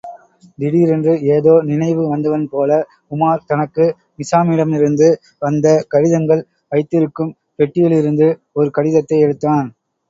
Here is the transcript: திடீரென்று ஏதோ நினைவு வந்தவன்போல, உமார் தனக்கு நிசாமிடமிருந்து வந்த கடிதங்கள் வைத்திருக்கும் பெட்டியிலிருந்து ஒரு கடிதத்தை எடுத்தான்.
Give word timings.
திடீரென்று 0.57 1.11
ஏதோ 1.33 1.53
நினைவு 1.67 2.03
வந்தவன்போல, 2.13 2.79
உமார் 3.11 3.45
தனக்கு 3.45 3.85
நிசாமிடமிருந்து 4.19 5.09
வந்த 5.41 5.65
கடிதங்கள் 5.93 6.43
வைத்திருக்கும் 6.71 7.31
பெட்டியிலிருந்து 7.59 8.29
ஒரு 8.59 8.71
கடிதத்தை 8.79 9.19
எடுத்தான். 9.27 9.69